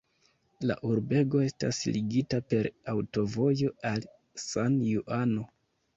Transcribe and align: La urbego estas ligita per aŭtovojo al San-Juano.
La 0.69 0.77
urbego 0.91 1.41
estas 1.47 1.81
ligita 1.97 2.41
per 2.53 2.71
aŭtovojo 2.95 3.73
al 3.91 4.09
San-Juano. 4.47 5.47